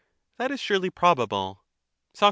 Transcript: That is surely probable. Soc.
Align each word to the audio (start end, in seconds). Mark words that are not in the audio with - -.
That 0.37 0.49
is 0.49 0.59
surely 0.59 0.89
probable. 0.89 1.63
Soc. 2.15 2.19